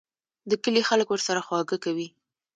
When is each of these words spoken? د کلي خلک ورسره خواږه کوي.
د 0.49 0.51
کلي 0.63 0.81
خلک 0.89 1.07
ورسره 1.09 1.41
خواږه 1.47 1.77
کوي. 1.83 2.07